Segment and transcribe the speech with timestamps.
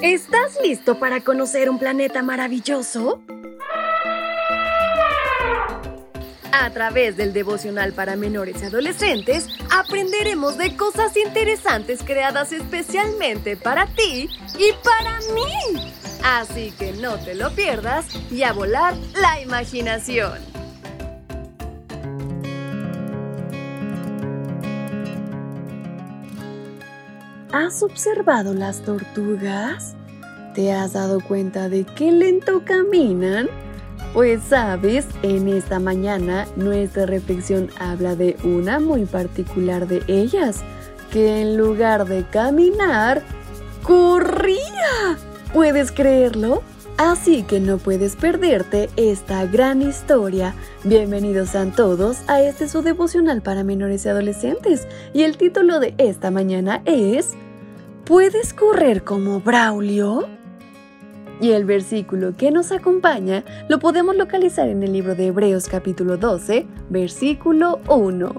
[0.00, 3.20] ¿Estás listo para conocer un planeta maravilloso?
[6.52, 13.86] A través del devocional para menores y adolescentes, aprenderemos de cosas interesantes creadas especialmente para
[13.86, 15.92] ti y para mí.
[16.22, 20.57] Así que no te lo pierdas y a volar la imaginación.
[27.60, 29.96] ¿Has observado las tortugas?
[30.54, 33.48] ¿Te has dado cuenta de qué lento caminan?
[34.14, 40.60] Pues sabes, en esta mañana nuestra reflexión habla de una muy particular de ellas,
[41.10, 43.24] que en lugar de caminar,
[43.82, 45.18] corría.
[45.52, 46.62] ¿Puedes creerlo?
[46.96, 50.54] Así que no puedes perderte esta gran historia.
[50.84, 54.86] Bienvenidos a todos a este su devocional para menores y adolescentes.
[55.12, 57.34] Y el título de esta mañana es
[58.08, 60.30] ¿Puedes correr como Braulio?
[61.42, 66.16] Y el versículo que nos acompaña lo podemos localizar en el libro de Hebreos capítulo
[66.16, 68.34] 12, versículo 1.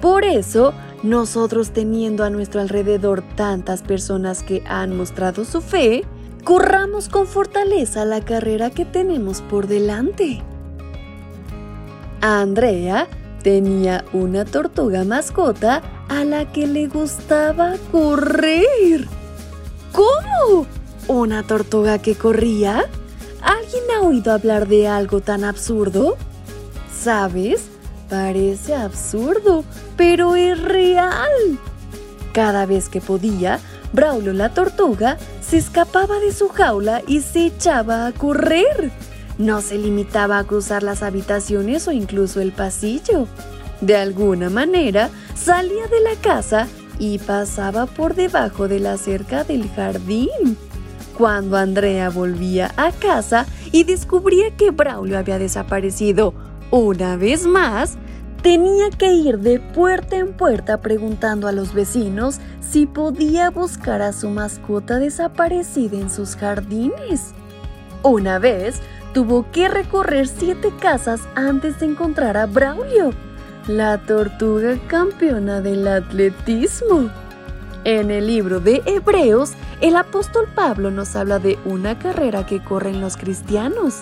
[0.00, 6.04] Por eso, nosotros teniendo a nuestro alrededor tantas personas que han mostrado su fe,
[6.44, 10.40] corramos con fortaleza la carrera que tenemos por delante.
[12.20, 13.08] Andrea
[13.42, 15.82] tenía una tortuga mascota
[16.20, 19.08] a la que le gustaba correr.
[19.92, 20.66] ¿Cómo?
[21.08, 22.84] ¿Una tortuga que corría?
[23.40, 26.16] ¿Alguien ha oído hablar de algo tan absurdo?
[26.94, 27.64] ¿Sabes?
[28.10, 29.64] Parece absurdo,
[29.96, 31.58] pero es real.
[32.32, 33.58] Cada vez que podía,
[33.92, 38.90] Braulio la tortuga se escapaba de su jaula y se echaba a correr.
[39.38, 43.26] No se limitaba a cruzar las habitaciones o incluso el pasillo.
[43.80, 45.10] De alguna manera,
[45.44, 46.68] salía de la casa
[47.00, 50.56] y pasaba por debajo de la cerca del jardín.
[51.18, 56.32] Cuando Andrea volvía a casa y descubría que Braulio había desaparecido
[56.70, 57.96] una vez más,
[58.42, 64.12] tenía que ir de puerta en puerta preguntando a los vecinos si podía buscar a
[64.12, 67.32] su mascota desaparecida en sus jardines.
[68.04, 68.76] Una vez
[69.12, 73.12] tuvo que recorrer siete casas antes de encontrar a Braulio,
[73.66, 77.10] la tortuga campeona del atletismo.
[77.84, 83.00] En el libro de Hebreos, el apóstol Pablo nos habla de una carrera que corren
[83.00, 84.00] los cristianos.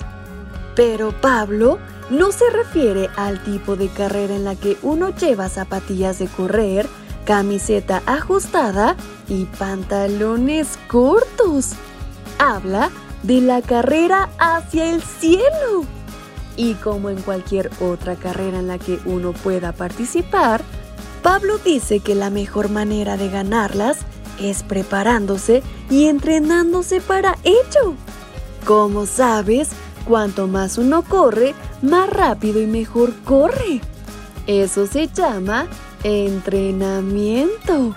[0.76, 1.78] Pero Pablo
[2.10, 6.86] no se refiere al tipo de carrera en la que uno lleva zapatillas de correr,
[7.24, 8.96] camiseta ajustada
[9.28, 11.72] y pantalones cortos.
[12.38, 12.90] Habla
[13.22, 15.99] de la carrera hacia el cielo.
[16.60, 20.62] Y como en cualquier otra carrera en la que uno pueda participar,
[21.22, 24.00] Pablo dice que la mejor manera de ganarlas
[24.38, 27.94] es preparándose y entrenándose para ello.
[28.66, 29.70] Como sabes,
[30.06, 33.80] Cuanto más uno corre, más rápido y mejor corre.
[34.46, 35.68] Eso se llama
[36.02, 37.94] entrenamiento.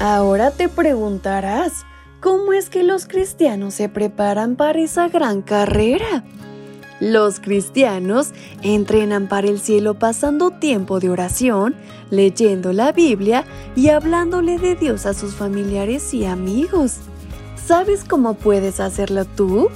[0.00, 1.84] Ahora te preguntarás,
[2.20, 6.24] ¿cómo es que los cristianos se preparan para esa gran carrera?
[7.00, 8.32] Los cristianos
[8.62, 11.74] entrenan para el cielo pasando tiempo de oración,
[12.10, 13.44] leyendo la Biblia
[13.74, 16.98] y hablándole de Dios a sus familiares y amigos.
[17.56, 19.68] ¿Sabes cómo puedes hacerlo tú?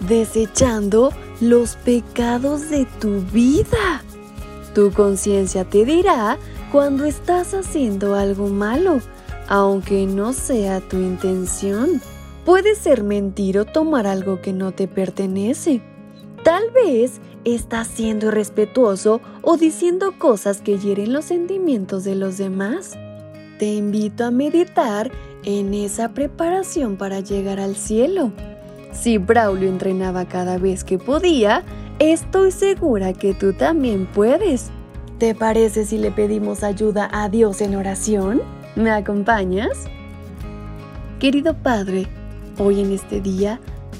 [0.00, 1.10] desechando
[1.40, 4.02] los pecados de tu vida.
[4.74, 6.38] Tu conciencia te dirá
[6.70, 9.00] cuando estás haciendo algo malo,
[9.48, 12.00] aunque no sea tu intención.
[12.44, 15.82] Puede ser mentir o tomar algo que no te pertenece.
[16.46, 22.92] Tal vez estás siendo irrespetuoso o diciendo cosas que hieren los sentimientos de los demás.
[23.58, 25.10] Te invito a meditar
[25.42, 28.30] en esa preparación para llegar al cielo.
[28.92, 31.64] Si Braulio entrenaba cada vez que podía,
[31.98, 34.70] estoy segura que tú también puedes.
[35.18, 38.40] ¿Te parece si le pedimos ayuda a Dios en oración?
[38.76, 39.88] ¿Me acompañas?
[41.18, 42.06] Querido Padre,
[42.56, 43.58] hoy en este día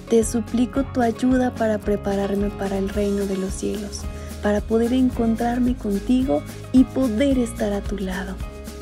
[0.08, 4.03] te suplico tu ayuda para prepararme para el reino de los cielos,
[4.43, 6.43] para poder encontrarme contigo
[6.73, 8.37] y poder estar a tu lado.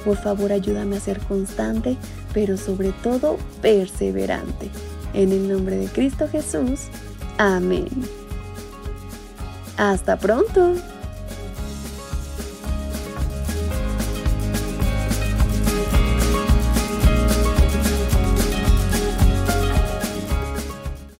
[0.05, 1.97] Por favor, ayúdame a ser constante,
[2.35, 4.71] pero sobre todo perseverante.
[5.15, 6.89] En el nombre de Cristo Jesús.
[7.39, 7.89] Amén.
[9.77, 10.75] Hasta pronto.